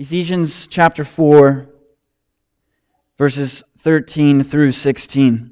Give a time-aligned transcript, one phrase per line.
[0.00, 1.66] Ephesians chapter 4,
[3.18, 5.50] verses 13 through 16.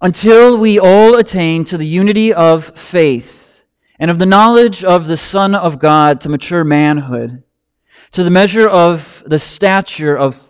[0.00, 3.52] Until we all attain to the unity of faith
[4.00, 7.44] and of the knowledge of the Son of God to mature manhood,
[8.10, 10.49] to the measure of the stature of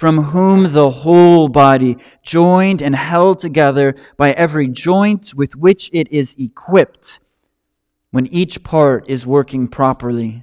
[0.00, 6.10] from whom the whole body, joined and held together by every joint with which it
[6.10, 7.20] is equipped,
[8.10, 10.42] when each part is working properly,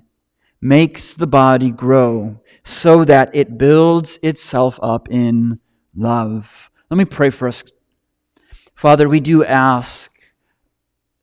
[0.61, 5.59] makes the body grow so that it builds itself up in
[5.95, 6.69] love.
[6.92, 7.64] Let me pray for us.
[8.75, 10.11] Father, we do ask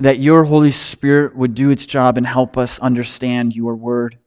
[0.00, 4.19] that your Holy Spirit would do its job and help us understand your word.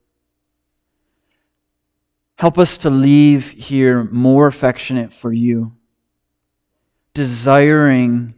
[2.38, 5.76] Help us to leave here more affectionate for you,
[7.16, 8.36] desiring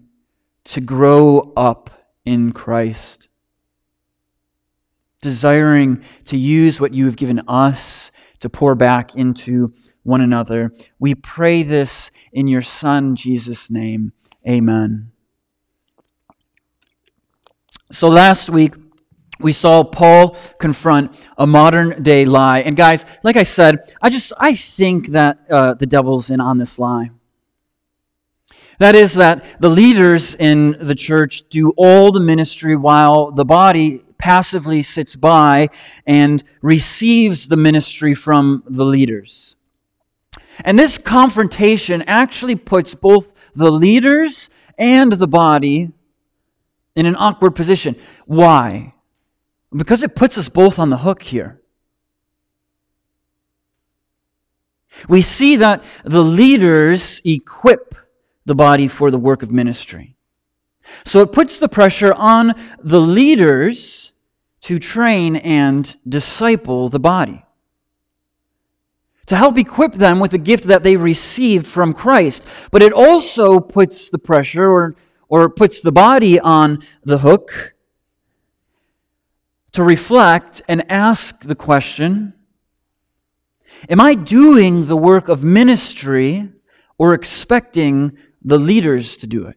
[0.63, 1.89] to grow up
[2.23, 3.27] in Christ,
[5.21, 10.71] desiring to use what you have given us to pour back into one another.
[10.97, 14.13] We pray this in your Son, Jesus' name.
[14.47, 15.11] Amen.
[17.91, 18.75] So last week,
[19.39, 22.59] we saw Paul confront a modern day lie.
[22.59, 26.57] And guys, like I said, I just I think that uh, the devil's in on
[26.57, 27.11] this lie.
[28.79, 34.03] That is that the leaders in the church do all the ministry while the body
[34.17, 35.69] passively sits by
[36.05, 39.55] and receives the ministry from the leaders.
[40.63, 45.91] And this confrontation actually puts both the leaders and the body
[46.95, 47.95] in an awkward position.
[48.25, 48.93] Why?
[49.75, 51.61] Because it puts us both on the hook here.
[55.07, 57.95] We see that the leaders equip
[58.45, 60.15] the body for the work of ministry.
[61.05, 64.11] So it puts the pressure on the leaders
[64.61, 67.45] to train and disciple the body.
[69.27, 72.45] To help equip them with the gift that they received from Christ.
[72.71, 74.95] But it also puts the pressure or,
[75.27, 77.75] or puts the body on the hook
[79.73, 82.33] to reflect and ask the question
[83.87, 86.51] Am I doing the work of ministry
[86.97, 89.55] or expecting the leaders to do it?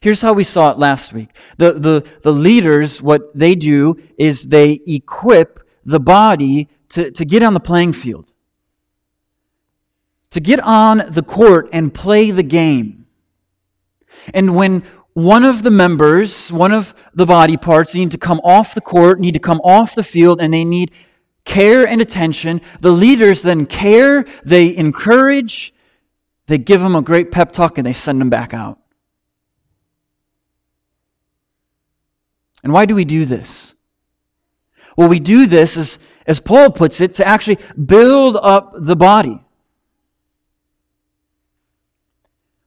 [0.00, 1.30] Here's how we saw it last week.
[1.56, 7.42] The, the, the leaders, what they do is they equip the body to, to get
[7.42, 8.32] on the playing field,
[10.30, 13.06] to get on the court and play the game.
[14.34, 14.84] And when
[15.16, 19.18] one of the members, one of the body parts need to come off the court,
[19.18, 20.92] need to come off the field, and they need
[21.46, 22.60] care and attention.
[22.82, 25.72] The leaders then care, they encourage,
[26.48, 28.78] they give them a great pep talk, and they send them back out.
[32.62, 33.74] And why do we do this?
[34.98, 39.42] Well, we do this, as, as Paul puts it, to actually build up the body.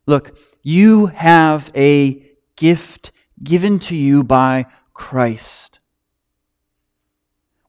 [0.07, 2.25] Look, you have a
[2.59, 5.79] gift given to you by Christ.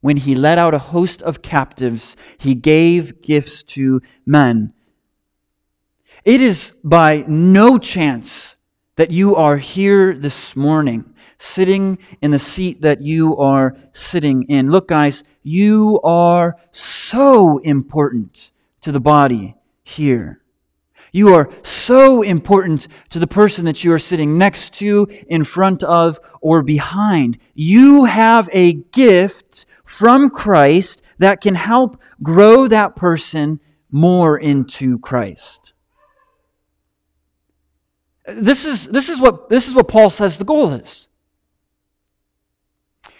[0.00, 4.72] When he led out a host of captives, he gave gifts to men.
[6.24, 8.56] It is by no chance
[8.96, 14.72] that you are here this morning, sitting in the seat that you are sitting in.
[14.72, 18.50] Look, guys, you are so important
[18.80, 20.40] to the body here.
[21.12, 25.82] You are so important to the person that you are sitting next to, in front
[25.82, 27.38] of, or behind.
[27.54, 35.74] You have a gift from Christ that can help grow that person more into Christ.
[38.26, 41.08] This is, this is, what, this is what Paul says the goal is.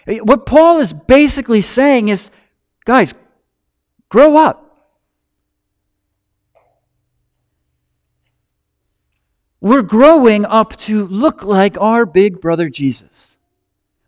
[0.06, 2.30] What Paul is basically saying is,
[2.84, 3.14] guys,
[4.08, 4.69] grow up.
[9.60, 13.38] We're growing up to look like our big brother Jesus.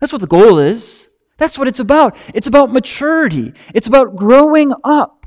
[0.01, 1.11] That's what the goal is.
[1.37, 2.17] That's what it's about.
[2.35, 3.53] It's about maturity.
[3.75, 5.27] It's about growing up.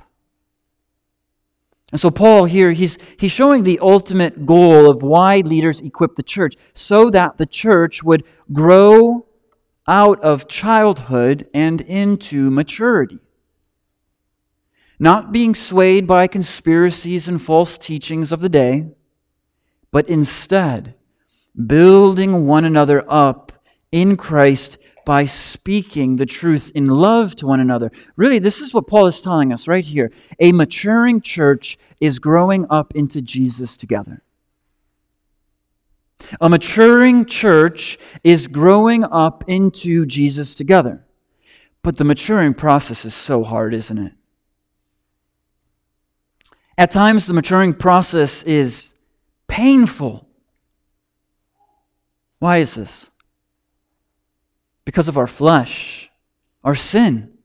[1.91, 6.23] And so Paul here, he's, he's showing the ultimate goal of why leaders equip the
[6.23, 9.27] church, so that the church would grow
[9.87, 13.19] out of childhood and into maturity.
[14.97, 18.87] Not being swayed by conspiracies and false teachings of the day,
[19.95, 20.93] but instead
[21.67, 23.53] building one another up
[23.93, 27.93] in Christ by speaking the truth in love to one another.
[28.17, 30.11] Really, this is what Paul is telling us right here.
[30.41, 34.21] A maturing church is growing up into Jesus together.
[36.41, 41.05] A maturing church is growing up into Jesus together.
[41.83, 44.11] But the maturing process is so hard, isn't it?
[46.77, 48.95] At times, the maturing process is
[49.55, 50.27] painful.
[52.39, 53.09] Why is this?
[54.83, 56.11] Because of our flesh,
[56.61, 57.37] our sin.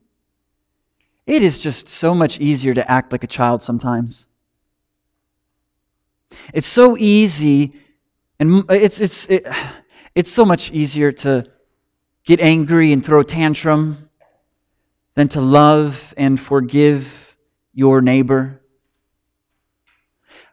[1.25, 4.27] It is just so much easier to act like a child sometimes.
[6.53, 7.73] It's so easy
[8.41, 9.47] and it's, it's, it,
[10.13, 11.49] it's so much easier to
[12.25, 14.09] get angry and throw a tantrum
[15.13, 17.37] than to love and forgive
[17.73, 18.60] your neighbor.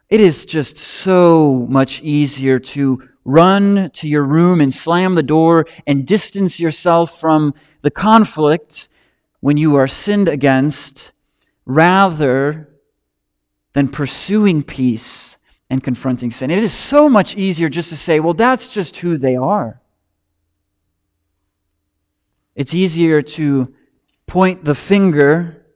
[0.09, 5.67] It is just so much easier to run to your room and slam the door
[5.85, 7.53] and distance yourself from
[7.83, 8.89] the conflict
[9.39, 11.11] when you are sinned against
[11.65, 12.69] rather
[13.73, 15.37] than pursuing peace
[15.69, 16.49] and confronting sin.
[16.49, 19.79] It is so much easier just to say, well, that's just who they are.
[22.55, 23.75] It's easier to
[24.25, 25.67] point the finger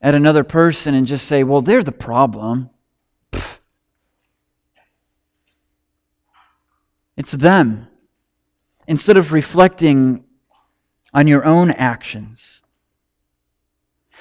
[0.00, 2.70] at another person and just say, well, they're the problem.
[7.18, 7.88] It's them.
[8.86, 10.24] Instead of reflecting
[11.12, 12.62] on your own actions.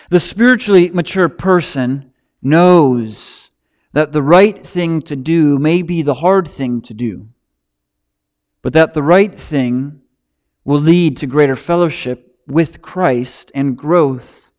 [0.10, 2.12] The spiritually mature person
[2.42, 3.52] knows
[3.94, 7.30] that the right thing to do may be the hard thing to do,
[8.64, 10.02] but that the right thing
[10.66, 14.52] will lead to greater fellowship with Christ and growth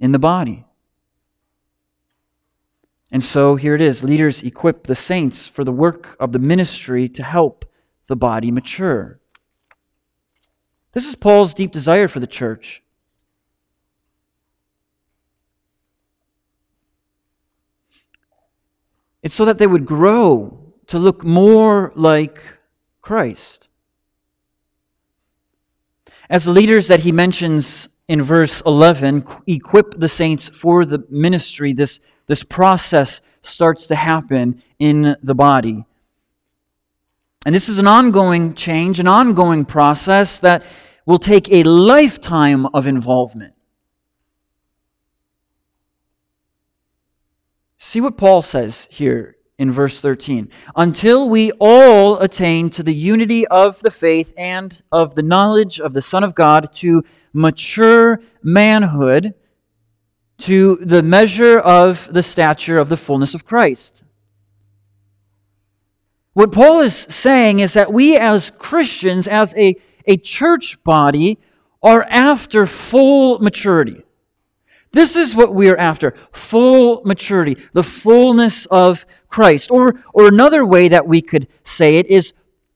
[0.00, 0.64] in the body.
[3.12, 7.08] And so here it is leaders equip the saints for the work of the ministry
[7.10, 7.64] to help
[8.06, 9.20] the body mature.
[10.92, 12.82] This is Paul's deep desire for the church.
[19.22, 22.42] It's so that they would grow to look more like
[23.00, 23.68] Christ.
[26.28, 32.00] As leaders that he mentions in verse 11, equip the saints for the ministry, this,
[32.26, 35.84] this process starts to happen in the body.
[37.44, 40.64] And this is an ongoing change, an ongoing process that
[41.06, 43.54] will take a lifetime of involvement.
[47.78, 50.48] See what Paul says here in verse 13.
[50.74, 55.92] Until we all attain to the unity of the faith and of the knowledge of
[55.92, 57.02] the Son of God, to
[57.34, 59.34] mature manhood,
[60.38, 64.02] to the measure of the stature of the fullness of Christ.
[66.34, 71.38] What Paul is saying is that we as Christians, as a, a church body,
[71.82, 74.02] are after full maturity.
[74.90, 79.70] This is what we are after full maturity, the fullness of Christ.
[79.70, 82.32] Or, or another way that we could say it is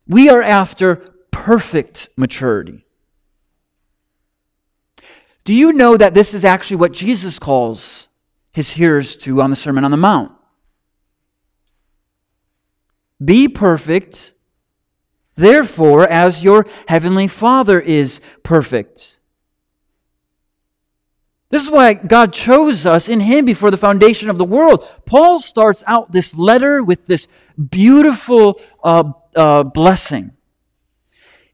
[0.06, 0.96] we are after
[1.30, 2.84] perfect maturity.
[5.44, 8.08] Do you know that this is actually what Jesus calls
[8.52, 10.32] his hearers to on the Sermon on the Mount?
[13.22, 14.32] Be perfect,
[15.34, 19.18] therefore, as your heavenly Father is perfect.
[21.50, 24.86] This is why God chose us in Him before the foundation of the world.
[25.06, 27.26] Paul starts out this letter with this
[27.70, 30.32] beautiful uh, uh, blessing.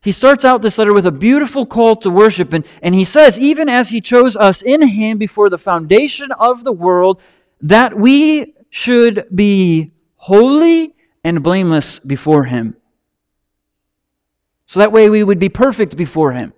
[0.01, 3.39] He starts out this letter with a beautiful call to worship, and, and he says,
[3.39, 7.23] even as He chose us in Him before the foundation of the world,
[7.63, 10.94] that we should be holy
[11.25, 12.77] and blameless before Him.
[14.67, 16.53] So that way we would be perfect before Him.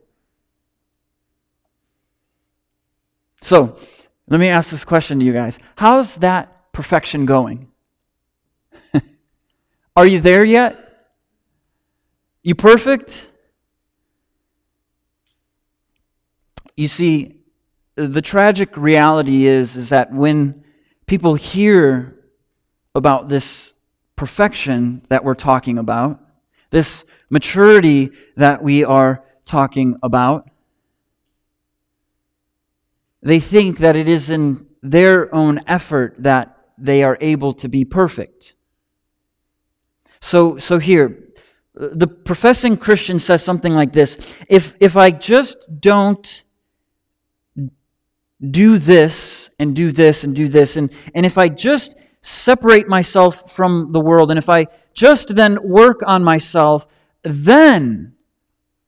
[3.40, 3.78] So,
[4.28, 7.68] let me ask this question to you guys How's that perfection going?
[9.96, 10.82] Are you there yet?
[12.42, 13.30] You perfect?
[16.76, 17.40] You see,
[17.94, 20.64] the tragic reality is, is that when
[21.06, 22.18] people hear
[22.94, 23.72] about this
[24.16, 26.20] perfection that we're talking about,
[26.70, 30.50] this maturity that we are talking about,
[33.22, 37.84] they think that it is in their own effort that they are able to be
[37.84, 38.54] perfect.
[40.20, 41.22] So, so here,
[41.74, 44.16] the professing Christian says something like this
[44.48, 46.42] if, if I just don't
[48.50, 51.96] do this and do this and do this, and, and if I just
[52.26, 56.88] separate myself from the world, and if I just then work on myself,
[57.22, 58.14] then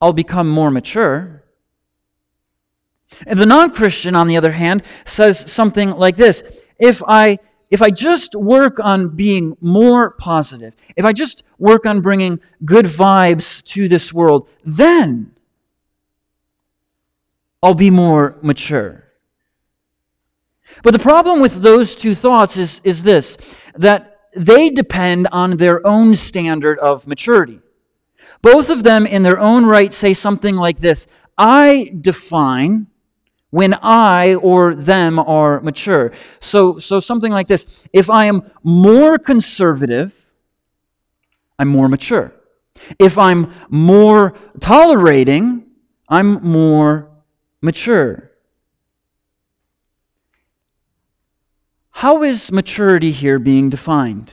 [0.01, 1.43] I'll become more mature.
[3.25, 7.81] And the non Christian, on the other hand, says something like this If I if
[7.81, 13.63] I just work on being more positive, if I just work on bringing good vibes
[13.65, 15.33] to this world, then
[17.63, 19.08] I'll be more mature.
[20.83, 23.37] But the problem with those two thoughts is, is this
[23.75, 27.59] that they depend on their own standard of maturity.
[28.41, 31.07] Both of them, in their own right, say something like this
[31.37, 32.87] I define
[33.49, 36.11] when I or them are mature.
[36.39, 40.15] So, so something like this if I am more conservative,
[41.57, 42.33] I'm more mature.
[42.97, 45.65] If I'm more tolerating,
[46.07, 47.09] I'm more
[47.61, 48.28] mature.
[51.99, 54.31] How is maturity here being defined?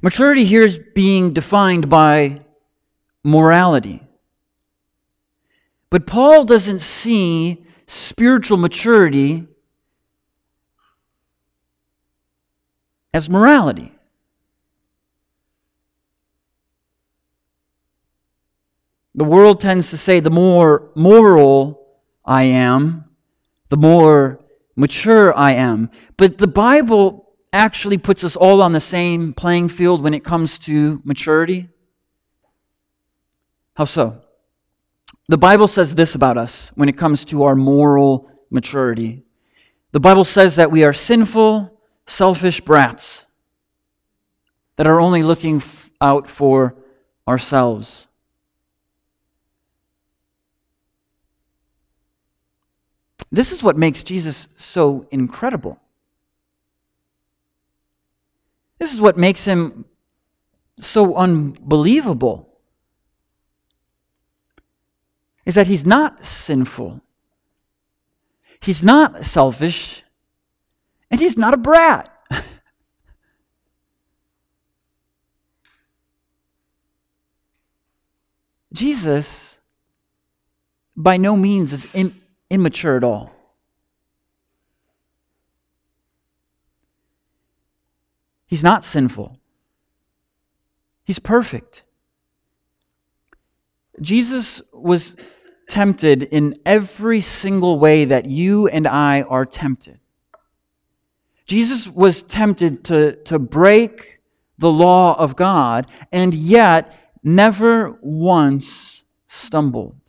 [0.00, 2.40] Maturity here is being defined by
[3.22, 4.02] morality.
[5.90, 9.46] But Paul doesn't see spiritual maturity
[13.12, 13.92] as morality.
[19.14, 21.86] The world tends to say the more moral
[22.24, 23.04] I am,
[23.70, 24.40] the more
[24.76, 25.90] mature I am.
[26.16, 30.58] But the Bible actually puts us all on the same playing field when it comes
[30.60, 31.68] to maturity.
[33.74, 34.20] How so?
[35.28, 39.24] The Bible says this about us when it comes to our moral maturity.
[39.92, 43.24] The Bible says that we are sinful, selfish brats
[44.76, 45.62] that are only looking
[46.00, 46.76] out for
[47.28, 48.08] ourselves.
[53.32, 55.78] This is what makes Jesus so incredible.
[58.78, 59.84] This is what makes him
[60.80, 62.50] so unbelievable.
[65.50, 67.00] is that he's not sinful,
[68.60, 70.04] he's not selfish,
[71.10, 72.08] and he's not a brat.
[78.72, 79.58] Jesus,
[80.96, 81.88] by no means, is
[82.50, 83.32] immature at all.
[88.46, 89.38] He's not sinful.
[91.04, 91.84] He's perfect.
[94.00, 95.14] Jesus was
[95.68, 100.00] tempted in every single way that you and I are tempted.
[101.46, 104.20] Jesus was tempted to, to break
[104.58, 109.99] the law of God and yet never once stumbled,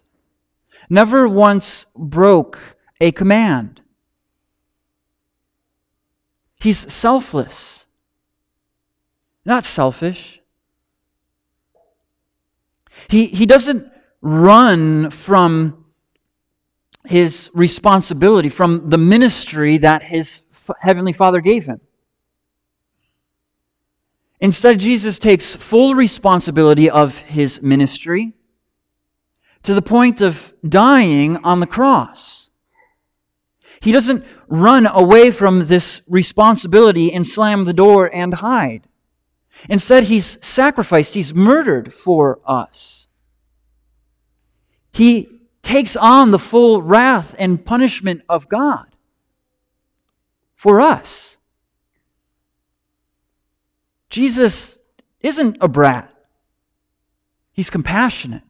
[0.92, 2.60] never once broke
[3.00, 3.80] a command.
[6.60, 7.88] He's selfless,
[9.46, 10.42] not selfish.
[13.10, 13.90] He, he doesn't
[14.22, 15.86] run from
[17.06, 20.44] his responsibility, from the ministry that his
[20.82, 21.80] heavenly Father gave him.
[24.42, 28.34] Instead, Jesus takes full responsibility of his ministry
[29.64, 32.50] to the point of dying on the cross.
[33.82, 38.88] He doesn't run away from this responsibility and slam the door and hide.
[39.70, 43.08] Instead, he's sacrificed, he's murdered for us.
[44.92, 48.86] He takes on the full wrath and punishment of God
[50.56, 51.38] for us.
[54.10, 54.78] Jesus
[55.22, 56.14] isn't a brat.
[57.52, 58.44] He's compassionate.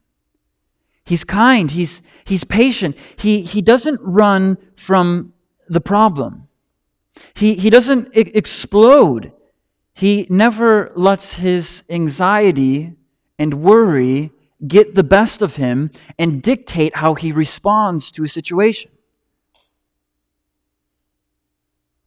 [1.11, 1.69] He's kind.
[1.69, 2.95] He's, he's patient.
[3.17, 5.33] He, he doesn't run from
[5.67, 6.47] the problem.
[7.33, 9.33] He, he doesn't I- explode
[9.93, 12.93] he never lets his anxiety
[13.37, 14.31] and worry
[14.65, 18.89] get the best of him and dictate how he responds to a situation.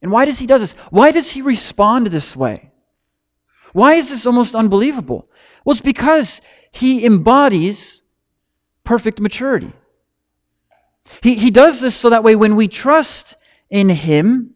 [0.01, 0.73] And why does he do this?
[0.89, 2.71] Why does he respond this way?
[3.71, 5.29] Why is this almost unbelievable?
[5.63, 8.01] Well, it's because he embodies
[8.85, 9.73] perfect maturity.
[11.21, 13.35] He, he does this so that way when we trust
[13.69, 14.55] in him,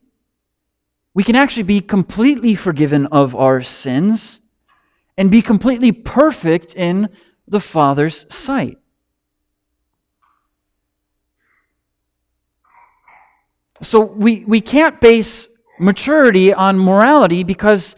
[1.13, 4.39] we can actually be completely forgiven of our sins
[5.17, 7.09] and be completely perfect in
[7.48, 8.77] the Father's sight.
[13.81, 17.95] So we, we can't base maturity on morality because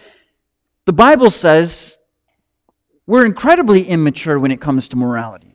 [0.86, 1.98] the Bible says
[3.08, 5.51] we're incredibly immature when it comes to morality.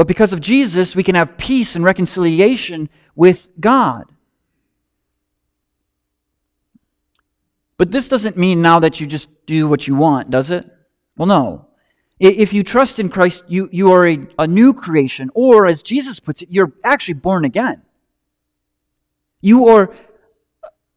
[0.00, 4.10] But because of Jesus, we can have peace and reconciliation with God.
[7.76, 10.66] But this doesn't mean now that you just do what you want, does it?
[11.18, 11.66] Well, no.
[12.18, 16.18] If you trust in Christ, you, you are a, a new creation, or as Jesus
[16.18, 17.82] puts it, you're actually born again.
[19.42, 19.94] You are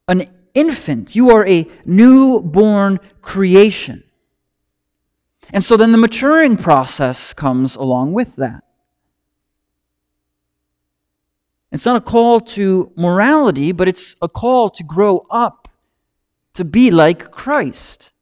[0.08, 0.22] an
[0.54, 4.02] infant, you are a newborn creation.
[5.52, 8.63] And so then the maturing process comes along with that.
[11.74, 15.66] It's not a call to morality, but it's a call to grow up
[16.54, 18.12] to be like Christ.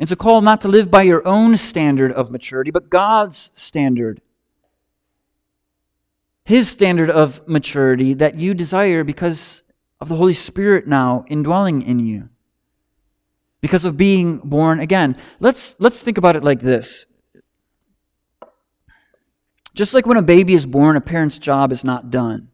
[0.00, 4.20] It's a call not to live by your own standard of maturity, but God's standard.
[6.44, 9.62] His standard of maturity that you desire because
[10.00, 12.28] of the Holy Spirit now indwelling in you.
[13.60, 15.16] Because of being born again.
[15.38, 17.06] Let's, let's think about it like this
[19.74, 22.48] just like when a baby is born, a parent's job is not done.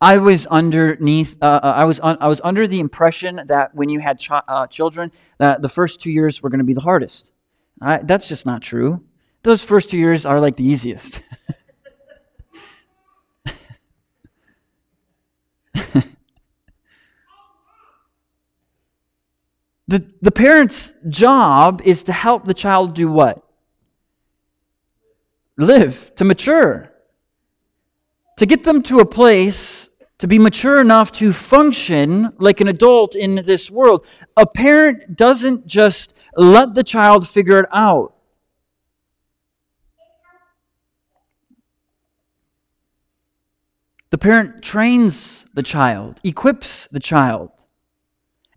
[0.00, 1.36] I was underneath.
[1.42, 4.66] Uh, uh I was un, I was under the impression that when you had uh,
[4.66, 7.32] children, that the first two years were going to be the hardest.
[7.80, 9.02] I, that's just not true.
[9.42, 11.22] Those first two years are like the easiest.
[19.88, 23.42] the the parent's job is to help the child do what?
[25.60, 26.92] Live, to mature,
[28.36, 29.90] to get them to a place
[30.20, 34.06] to be mature enough to function like an adult in this world.
[34.36, 38.14] A parent doesn't just let the child figure it out.
[44.10, 47.50] The parent trains the child, equips the child,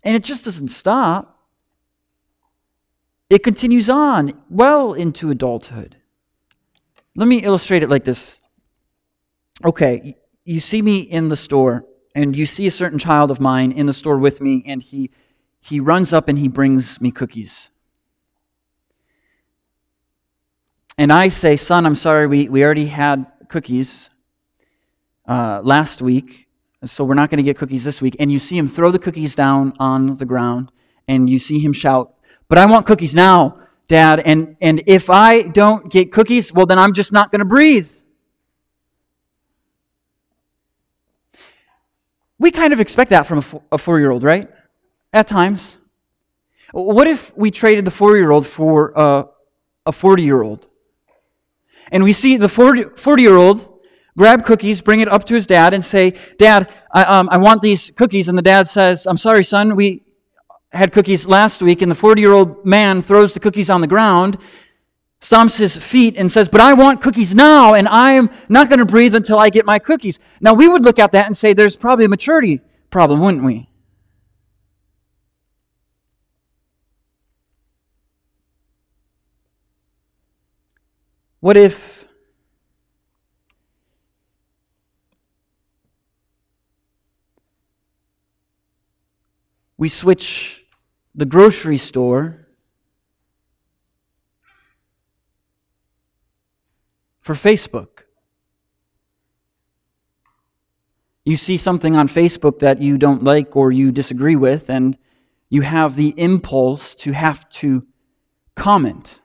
[0.04, 1.48] and it just doesn't stop.
[3.30, 5.96] It continues on well into adulthood.
[7.16, 8.40] Let me illustrate it like this.
[9.64, 13.70] Okay, you see me in the store, and you see a certain child of mine
[13.70, 15.10] in the store with me, and he,
[15.60, 17.70] he runs up and he brings me cookies.
[20.98, 24.10] And I say, Son, I'm sorry, we, we already had cookies
[25.28, 26.48] uh, last week,
[26.84, 28.16] so we're not going to get cookies this week.
[28.18, 30.72] And you see him throw the cookies down on the ground,
[31.06, 32.14] and you see him shout,
[32.48, 33.60] But I want cookies now.
[33.86, 37.44] Dad, and, and if I don't get cookies, well, then I'm just not going to
[37.44, 37.90] breathe.
[42.38, 44.48] We kind of expect that from a four year old, right?
[45.12, 45.78] At times.
[46.72, 48.92] What if we traded the four year old for
[49.86, 50.66] a 40 year old?
[51.92, 53.80] And we see the 40 year old
[54.16, 57.62] grab cookies, bring it up to his dad, and say, Dad, I, um, I want
[57.62, 58.28] these cookies.
[58.28, 60.03] And the dad says, I'm sorry, son, we,
[60.74, 63.86] had cookies last week, and the 40 year old man throws the cookies on the
[63.86, 64.38] ground,
[65.20, 68.86] stomps his feet, and says, But I want cookies now, and I'm not going to
[68.86, 70.18] breathe until I get my cookies.
[70.40, 72.60] Now, we would look at that and say there's probably a maturity
[72.90, 73.68] problem, wouldn't we?
[81.40, 82.06] What if
[89.76, 90.63] we switch
[91.14, 92.48] the grocery store
[97.20, 98.02] for Facebook.
[101.24, 104.98] You see something on Facebook that you don't like or you disagree with, and
[105.48, 107.86] you have the impulse to have to
[108.54, 109.20] comment.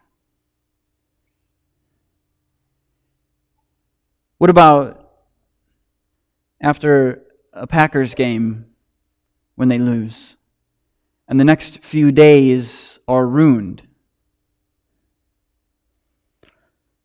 [4.37, 5.11] What about
[6.61, 8.67] after a Packers game
[9.55, 10.37] when they lose?
[11.29, 13.83] And the next few days are ruined?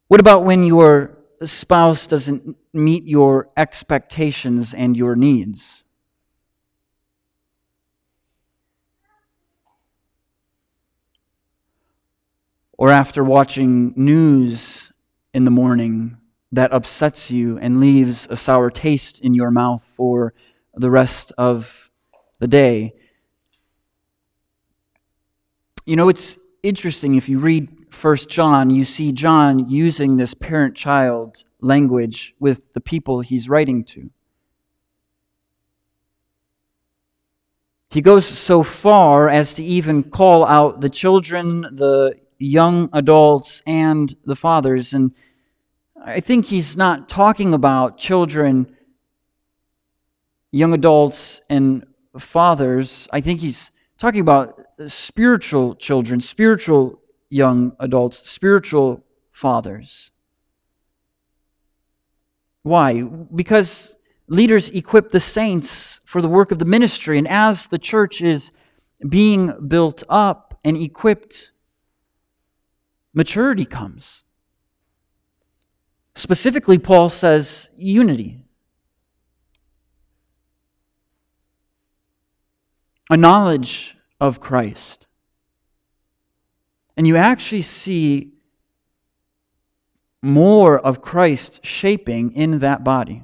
[0.09, 5.85] What about when your spouse doesn't meet your expectations and your needs?
[12.79, 14.91] Or after watching news
[15.35, 16.17] in the morning
[16.51, 20.33] that upsets you and leaves a sour taste in your mouth for
[20.75, 21.91] the rest of
[22.39, 22.95] the day?
[25.87, 30.75] You know, it's interesting if you read First John, you see John using this parent
[30.75, 34.11] child language with the people he's writing to.
[37.91, 44.17] He goes so far as to even call out the children, the young adults, and
[44.25, 44.95] the fathers.
[44.95, 45.13] And
[46.03, 48.75] I think he's not talking about children,
[50.51, 51.87] young adults, and
[52.19, 60.11] fathers, I think he's talking about spiritual children, spiritual young adults, spiritual fathers.
[62.63, 63.03] Why?
[63.03, 63.97] Because
[64.29, 68.53] leaders equip the saints for the work of the ministry, and as the church is
[69.09, 71.53] being built up and equipped,
[73.13, 74.25] maturity comes.
[76.15, 78.44] Specifically, Paul says unity.
[83.11, 85.07] A knowledge of Christ.
[86.97, 88.33] And you actually see
[90.23, 93.23] more of Christ shaping in that body.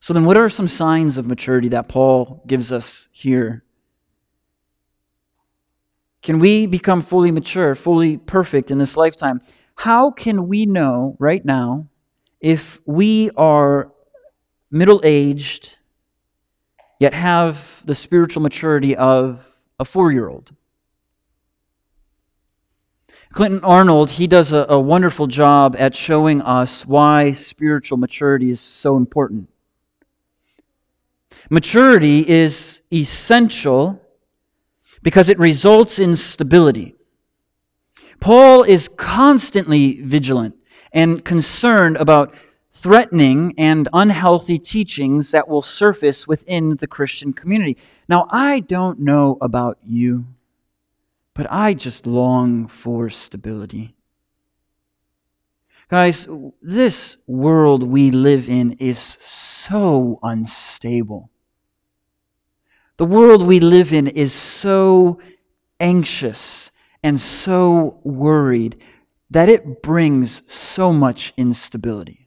[0.00, 3.64] So, then, what are some signs of maturity that Paul gives us here?
[6.22, 9.40] Can we become fully mature, fully perfect in this lifetime?
[9.76, 11.88] How can we know right now
[12.40, 13.92] if we are
[14.70, 15.75] middle aged,
[16.98, 19.44] yet have the spiritual maturity of
[19.78, 20.52] a four year old?
[23.32, 28.60] Clinton Arnold, he does a, a, wonderful job at showing us why spiritual maturity is
[28.60, 29.50] so important.
[31.50, 34.00] Maturity is essential
[35.02, 36.94] because it results in stability.
[38.20, 40.56] Paul is constantly vigilant
[40.92, 42.34] and concerned about
[42.76, 47.78] threatening and unhealthy teachings that will surface within the Christian community.
[48.06, 50.26] Now, I don't know about you,
[51.32, 53.94] but I just long for stability.
[55.88, 56.28] Guys,
[56.60, 61.30] this world we live in is so unstable.
[62.98, 65.18] The world we live in is so
[65.80, 66.70] anxious
[67.02, 68.82] and so worried
[69.30, 72.25] that it brings so much instability.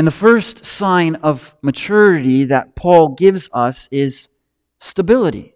[0.00, 4.30] And the first sign of maturity that Paul gives us is
[4.78, 5.52] stability.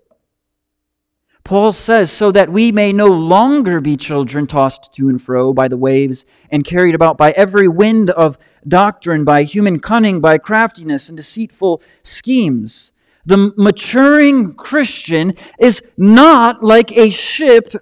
[1.45, 5.69] Paul says, so that we may no longer be children tossed to and fro by
[5.69, 8.37] the waves and carried about by every wind of
[8.69, 12.93] doctrine, by human cunning, by craftiness and deceitful schemes.
[13.25, 17.77] The maturing Christian is not like a ship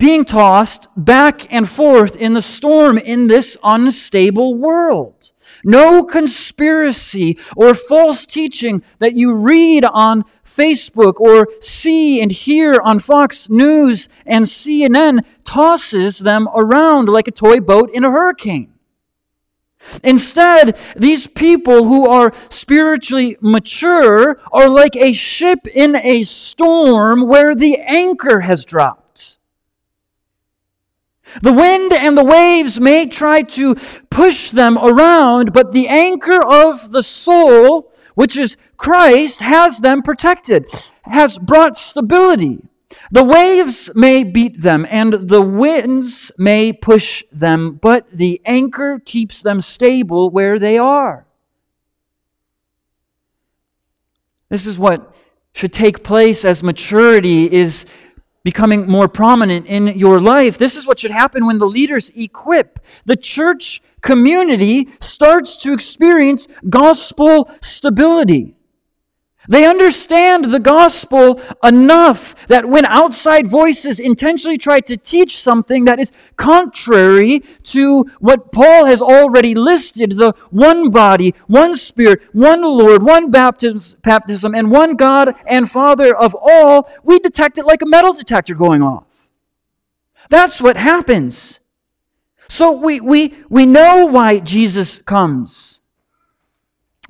[0.00, 5.30] being tossed back and forth in the storm in this unstable world.
[5.62, 12.98] No conspiracy or false teaching that you read on Facebook or see and hear on
[12.98, 18.72] Fox News and CNN tosses them around like a toy boat in a hurricane.
[20.02, 27.54] Instead, these people who are spiritually mature are like a ship in a storm where
[27.54, 28.99] the anchor has dropped.
[31.42, 33.74] The wind and the waves may try to
[34.10, 40.66] push them around, but the anchor of the soul, which is Christ, has them protected,
[41.02, 42.68] has brought stability.
[43.12, 49.42] The waves may beat them and the winds may push them, but the anchor keeps
[49.42, 51.26] them stable where they are.
[54.48, 55.14] This is what
[55.52, 57.86] should take place as maturity is
[58.42, 60.58] becoming more prominent in your life.
[60.58, 62.78] This is what should happen when the leaders equip.
[63.04, 68.54] The church community starts to experience gospel stability.
[69.50, 75.98] They understand the gospel enough that when outside voices intentionally try to teach something that
[75.98, 83.02] is contrary to what Paul has already listed the one body, one spirit, one Lord,
[83.02, 88.12] one baptism, and one God and Father of all, we detect it like a metal
[88.12, 89.04] detector going off.
[90.28, 91.58] That's what happens.
[92.48, 95.79] So we, we, we know why Jesus comes.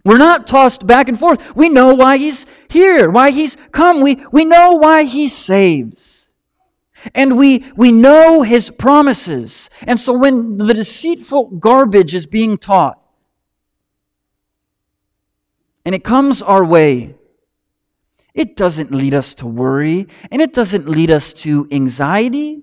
[0.04, 1.54] We're not tossed back and forth.
[1.54, 4.00] We know why he's here, why he's come.
[4.00, 6.26] We, we know why he saves.
[7.14, 9.70] And we, we know his promises.
[9.82, 12.98] And so when the deceitful garbage is being taught,
[15.84, 17.14] and it comes our way,
[18.34, 22.62] it doesn't lead us to worry, and it doesn't lead us to anxiety.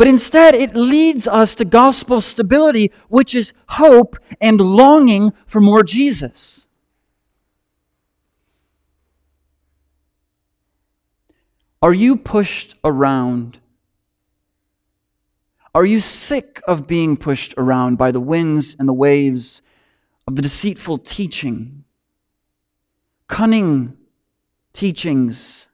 [0.00, 5.82] But instead, it leads us to gospel stability, which is hope and longing for more
[5.82, 6.66] Jesus.
[11.82, 13.58] Are you pushed around?
[15.74, 19.60] Are you sick of being pushed around by the winds and the waves
[20.26, 21.84] of the deceitful teaching,
[23.28, 23.98] cunning
[24.72, 25.68] teachings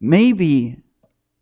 [0.00, 0.78] Maybe,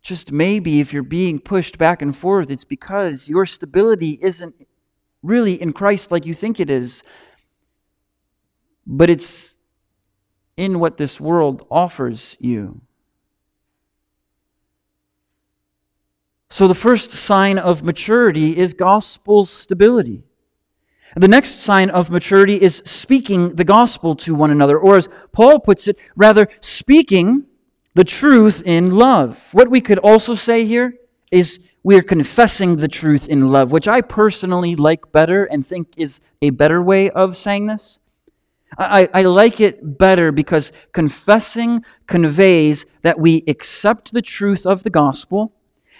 [0.01, 4.55] just maybe if you're being pushed back and forth, it's because your stability isn't
[5.23, 7.03] really in Christ like you think it is,
[8.85, 9.55] but it's
[10.57, 12.81] in what this world offers you.
[16.49, 20.23] So, the first sign of maturity is gospel stability.
[21.15, 25.59] The next sign of maturity is speaking the gospel to one another, or as Paul
[25.59, 27.45] puts it, rather speaking
[27.99, 29.37] the truth in love.
[29.51, 30.93] What we could also say here
[31.31, 36.21] is we're confessing the truth in love, which I personally like better and think is
[36.41, 37.99] a better way of saying this.
[38.77, 44.89] I, I like it better because confessing conveys that we accept the truth of the
[44.89, 45.51] gospel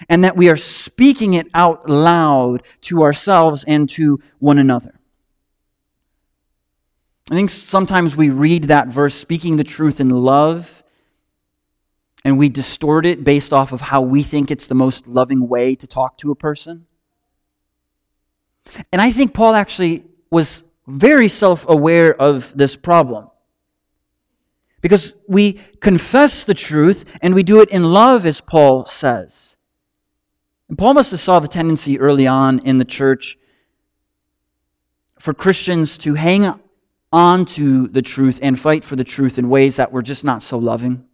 [0.08, 4.98] and that we are speaking it out loud to ourselves and to one another.
[7.30, 10.79] I think sometimes we read that verse, speaking the truth in love,
[12.30, 15.74] and we distort it based off of how we think it's the most loving way
[15.74, 16.86] to talk to a person.
[18.94, 23.30] And I think Paul actually was very self aware of this problem.
[24.82, 29.58] Because we confess the truth and we do it in love, as Paul says.
[30.70, 33.40] And Paul must have saw the tendency early on in the church
[35.20, 36.54] for Christians to hang
[37.12, 40.44] on to the truth and fight for the truth in ways that were just not
[40.44, 41.09] so loving.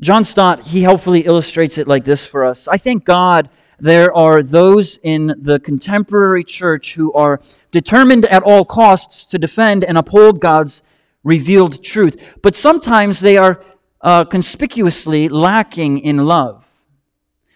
[0.00, 2.68] John Stott, he helpfully illustrates it like this for us.
[2.68, 8.66] I thank God there are those in the contemporary church who are determined at all
[8.66, 10.82] costs to defend and uphold God's
[11.24, 13.64] revealed truth, but sometimes they are
[14.02, 16.64] uh, conspicuously lacking in love.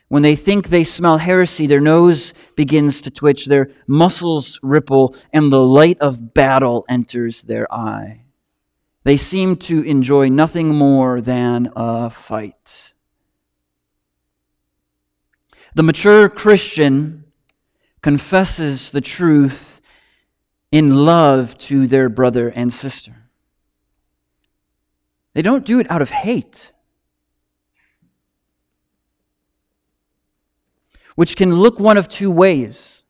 [0.08, 5.52] When they think they smell heresy, their nose begins to twitch, their muscles ripple, and
[5.52, 8.19] the light of battle enters their eye.
[9.02, 12.92] They seem to enjoy nothing more than a fight.
[15.74, 17.24] The mature Christian
[18.02, 19.80] confesses the truth
[20.70, 23.14] in love to their brother and sister.
[25.32, 26.72] They don't do it out of hate.
[31.20, 33.02] which can look one of two ways.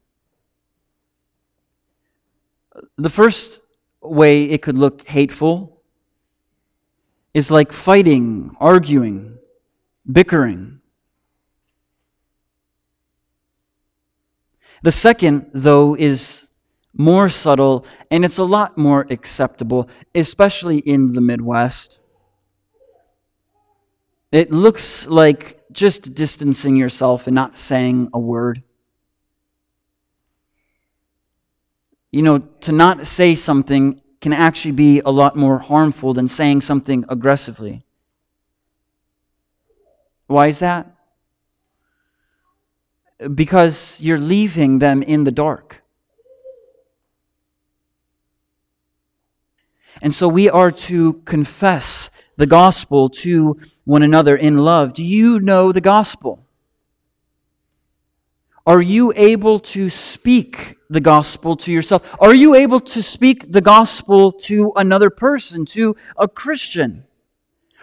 [2.96, 3.60] The first
[4.02, 5.79] way it could look hateful
[7.32, 9.38] is like fighting, arguing,
[10.10, 10.80] bickering.
[14.82, 16.48] The second, though, is
[16.94, 21.98] more subtle and it's a lot more acceptable, especially in the Midwest.
[24.32, 28.62] It looks like just distancing yourself and not saying a word.
[32.10, 36.60] You know, to not say something can actually be a lot more harmful than saying
[36.60, 37.84] something aggressively.
[40.26, 40.94] Why is that?
[43.34, 45.82] Because you're leaving them in the dark.
[50.02, 54.94] And so we are to confess the gospel to one another in love.
[54.94, 56.46] Do you know the gospel?
[58.70, 62.02] Are you able to speak the gospel to yourself?
[62.20, 67.02] Are you able to speak the gospel to another person, to a Christian?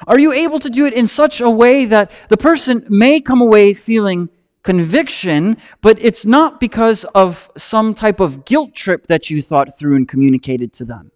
[0.07, 3.41] Are you able to do it in such a way that the person may come
[3.41, 4.29] away feeling
[4.63, 9.97] conviction, but it's not because of some type of guilt trip that you thought through
[9.97, 11.11] and communicated to them?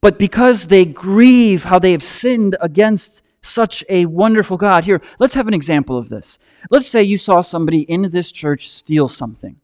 [0.00, 4.84] but because they grieve how they have sinned against such a wonderful God.
[4.84, 6.38] Here, let's have an example of this.
[6.70, 9.56] Let's say you saw somebody in this church steal something.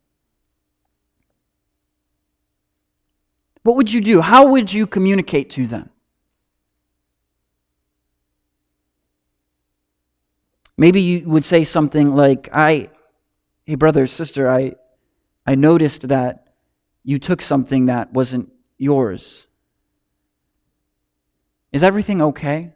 [3.63, 4.21] What would you do?
[4.21, 5.91] How would you communicate to them?
[10.79, 12.91] Maybe you would say something like, I,
[13.65, 14.77] hey, brother, sister, I,
[15.47, 16.55] I noticed that
[17.03, 19.47] you took something that wasn't yours.
[21.73, 22.73] Is everything okay?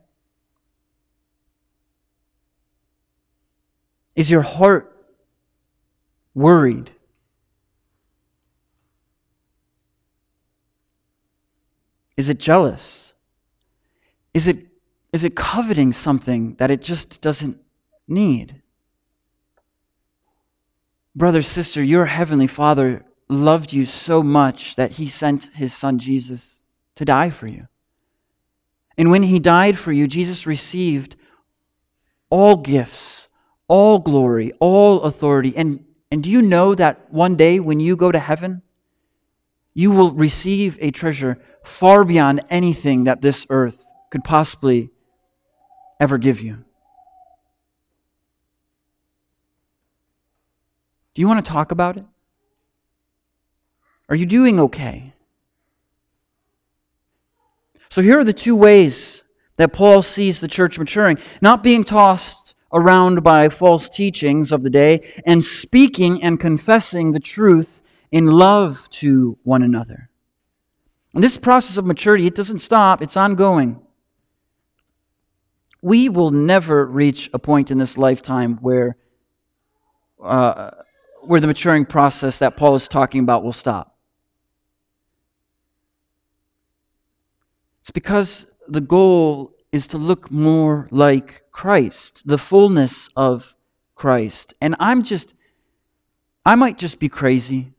[4.16, 4.94] Is your heart
[6.34, 6.90] worried?
[12.16, 13.14] Is it jealous?
[14.34, 14.66] Is it,
[15.12, 17.58] is it coveting something that it just doesn't
[18.06, 18.60] need?
[21.16, 26.58] Brother, sister, your heavenly Father loved you so much that he sent his son Jesus
[26.96, 27.66] to die for you.
[28.98, 31.16] And when he died for you, Jesus received
[32.28, 33.28] all gifts,
[33.70, 35.56] all glory, all authority.
[35.56, 38.62] And, and do you know that one day when you go to heaven,
[39.74, 44.90] you will receive a treasure far beyond anything that this earth could possibly
[46.00, 46.64] ever give you?
[51.14, 52.04] Do you want to talk about it?
[54.08, 55.12] Are you doing okay?
[57.88, 59.22] So here are the two ways
[59.58, 62.39] that Paul sees the church maturing not being tossed
[62.72, 67.80] around by false teachings of the day, and speaking and confessing the truth
[68.12, 70.08] in love to one another.
[71.14, 73.80] And this process of maturity, it doesn't stop, it's ongoing.
[75.82, 78.96] We will never reach a point in this lifetime where,
[80.22, 80.70] uh,
[81.22, 83.96] where the maturing process that Paul is talking about will stop.
[87.80, 93.54] It's because the goal is to look more like Christ, the fullness of
[93.94, 94.54] Christ.
[94.60, 95.34] And I'm just,
[96.44, 97.72] I might just be crazy.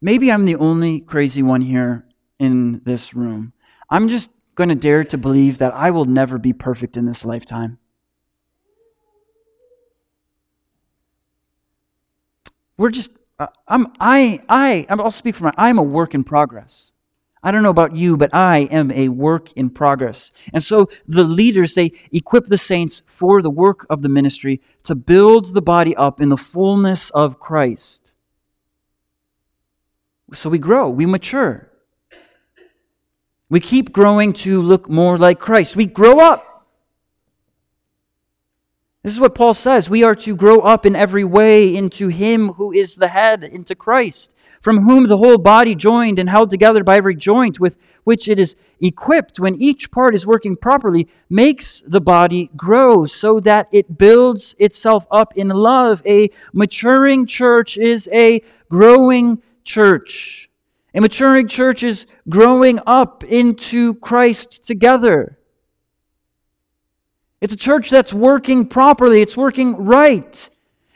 [0.00, 2.06] Maybe I'm the only crazy one here
[2.38, 3.52] in this room.
[3.90, 7.24] I'm just going to dare to believe that I will never be perfect in this
[7.24, 7.78] lifetime.
[12.78, 16.92] We're just, uh, I'm, I, I, I'll speak for my, I'm a work in progress.
[17.46, 20.32] I don't know about you, but I am a work in progress.
[20.52, 24.96] And so the leaders, they equip the saints for the work of the ministry to
[24.96, 28.14] build the body up in the fullness of Christ.
[30.32, 31.70] So we grow, we mature.
[33.48, 35.76] We keep growing to look more like Christ.
[35.76, 36.55] We grow up.
[39.06, 39.88] This is what Paul says.
[39.88, 43.76] We are to grow up in every way into Him who is the head, into
[43.76, 48.26] Christ from whom the whole body joined and held together by every joint with which
[48.26, 49.38] it is equipped.
[49.38, 55.06] When each part is working properly makes the body grow so that it builds itself
[55.12, 56.02] up in love.
[56.04, 60.50] A maturing church is a growing church.
[60.96, 65.38] A maturing church is growing up into Christ together
[67.40, 69.20] it's a church that's working properly.
[69.22, 70.50] It's working right.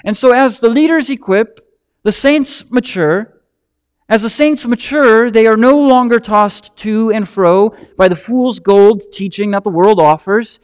[0.04, 1.60] And so as the leaders equip
[2.02, 3.40] the saints mature.
[4.08, 8.58] As the saints mature, they are no longer tossed to and fro by the fool's
[8.58, 10.58] gold teaching that the world offers.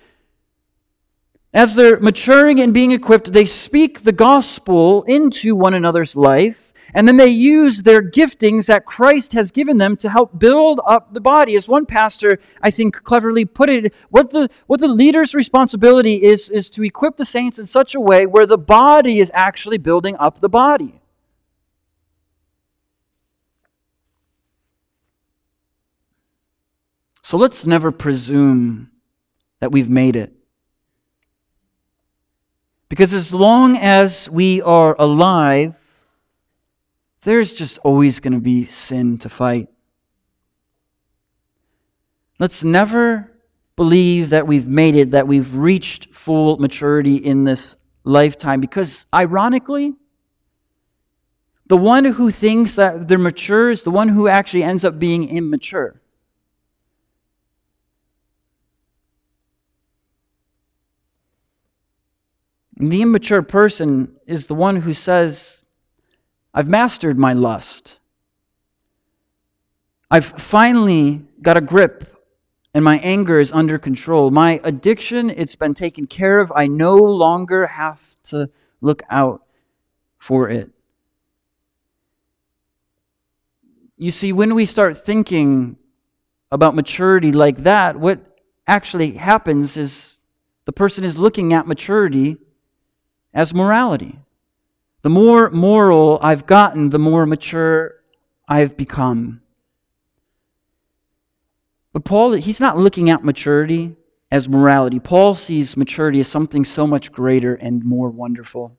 [1.54, 6.65] As they're maturing and being equipped, they speak the gospel into one another's life,
[6.96, 11.12] and then they use their giftings that Christ has given them to help build up
[11.12, 11.54] the body.
[11.54, 16.48] As one pastor, I think, cleverly put it, what the, what the leader's responsibility is,
[16.48, 20.16] is to equip the saints in such a way where the body is actually building
[20.18, 20.98] up the body.
[27.22, 28.90] So let's never presume
[29.60, 30.32] that we've made it.
[32.88, 35.74] Because as long as we are alive,
[37.26, 39.68] there's just always going to be sin to fight.
[42.38, 43.32] Let's never
[43.74, 49.94] believe that we've made it, that we've reached full maturity in this lifetime, because ironically,
[51.66, 55.28] the one who thinks that they're mature is the one who actually ends up being
[55.28, 56.00] immature.
[62.76, 65.55] The immature person is the one who says,
[66.56, 67.98] I've mastered my lust.
[70.10, 72.16] I've finally got a grip
[72.72, 74.30] and my anger is under control.
[74.30, 76.50] My addiction, it's been taken care of.
[76.56, 78.48] I no longer have to
[78.80, 79.42] look out
[80.18, 80.70] for it.
[83.98, 85.76] You see, when we start thinking
[86.50, 88.20] about maturity like that, what
[88.66, 90.16] actually happens is
[90.64, 92.38] the person is looking at maturity
[93.34, 94.20] as morality.
[95.06, 97.94] The more moral I've gotten, the more mature
[98.48, 99.40] I've become.
[101.92, 103.94] But Paul, he's not looking at maturity
[104.32, 104.98] as morality.
[104.98, 108.76] Paul sees maturity as something so much greater and more wonderful.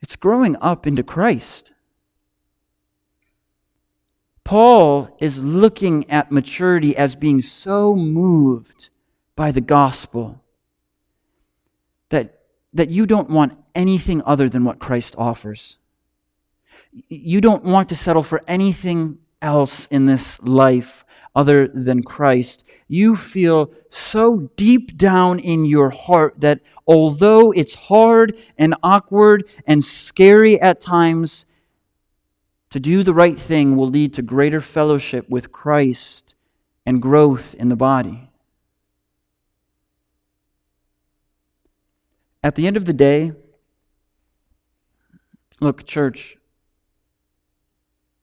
[0.00, 1.72] It's growing up into Christ.
[4.42, 8.88] Paul is looking at maturity as being so moved
[9.36, 10.41] by the gospel
[12.74, 15.78] that you don't want anything other than what Christ offers.
[17.08, 21.04] You don't want to settle for anything else in this life
[21.34, 22.68] other than Christ.
[22.88, 29.82] You feel so deep down in your heart that although it's hard and awkward and
[29.82, 31.46] scary at times,
[32.70, 36.34] to do the right thing will lead to greater fellowship with Christ
[36.86, 38.30] and growth in the body.
[42.42, 43.32] At the end of the day,
[45.60, 46.36] look, church,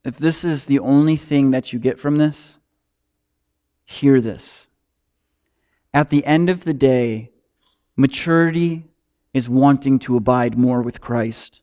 [0.03, 2.57] if this is the only thing that you get from this,
[3.86, 4.67] hear this.
[5.93, 7.32] At the end of the day,
[7.95, 8.86] maturity
[9.34, 11.61] is wanting to abide more with Christ.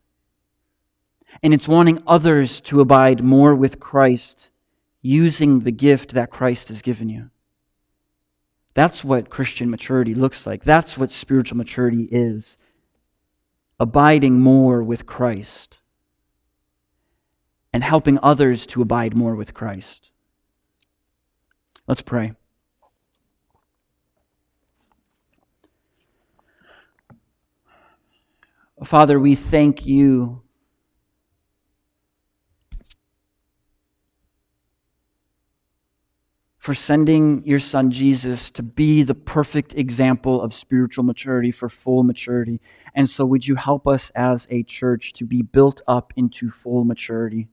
[1.42, 4.50] And it's wanting others to abide more with Christ
[5.02, 7.30] using the gift that Christ has given you.
[8.76, 10.62] That's what Christian maturity looks like.
[10.62, 12.58] That's what spiritual maturity is.
[13.80, 15.78] Abiding more with Christ
[17.72, 20.10] and helping others to abide more with Christ.
[21.86, 22.34] Let's pray.
[28.84, 30.42] Father, we thank you
[36.66, 42.02] for sending your son Jesus to be the perfect example of spiritual maturity for full
[42.02, 42.60] maturity.
[42.92, 46.84] And so, would you help us as a church to be built up into full
[46.84, 47.46] maturity?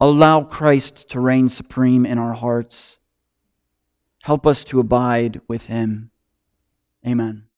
[0.00, 2.98] Allow Christ to reign supreme in our hearts.
[4.24, 6.10] Help us to abide with him.
[7.06, 7.44] Amen.